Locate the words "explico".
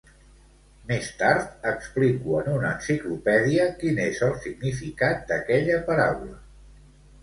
1.73-2.41